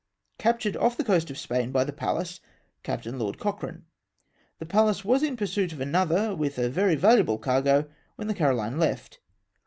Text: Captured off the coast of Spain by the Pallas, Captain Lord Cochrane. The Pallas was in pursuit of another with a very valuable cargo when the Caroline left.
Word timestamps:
Captured 0.39 0.75
off 0.77 0.97
the 0.97 1.03
coast 1.03 1.29
of 1.29 1.37
Spain 1.37 1.71
by 1.71 1.83
the 1.83 1.93
Pallas, 1.93 2.39
Captain 2.81 3.19
Lord 3.19 3.37
Cochrane. 3.37 3.85
The 4.57 4.65
Pallas 4.65 5.05
was 5.05 5.21
in 5.21 5.37
pursuit 5.37 5.73
of 5.73 5.79
another 5.79 6.33
with 6.35 6.57
a 6.57 6.69
very 6.69 6.95
valuable 6.95 7.37
cargo 7.37 7.87
when 8.15 8.27
the 8.27 8.33
Caroline 8.33 8.79
left. 8.79 9.19